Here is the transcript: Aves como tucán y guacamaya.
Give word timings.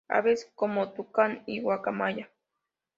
Aves 0.07 0.51
como 0.55 0.93
tucán 0.93 1.43
y 1.45 1.61
guacamaya. 1.61 2.27